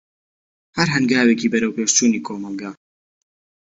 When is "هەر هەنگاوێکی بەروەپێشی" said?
0.77-1.95